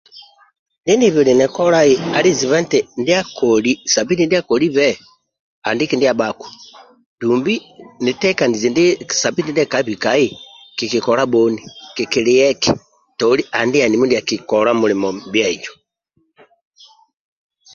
Ndinibilini 0.83 1.45
kolai 1.55 1.93
ali 2.17 2.31
zibe 2.39 2.57
nti 2.63 2.79
ndia 2.99 3.19
akoli 3.23 3.71
sabite 3.93 4.23
ndia 4.25 4.41
kolibe 4.47 4.87
andiki 5.67 5.93
ndia 5.95 6.11
abhaku 6.13 6.47
dumbi 7.19 7.53
nitekenize 8.03 8.67
ndi 8.71 8.83
sabite 9.21 9.49
ndia 9.51 9.65
akabikai 9.67 10.27
kikikola 10.77 11.23
bhoni, 11.31 11.61
kikiliya 11.95 12.45
eki 12.53 12.71
toli 13.19 13.43
andiani 13.59 13.95
mindia 13.97 14.19
akikola 14.21 14.71
mulimo 14.79 15.07
bhia 15.31 15.47
eyo. 15.55 15.73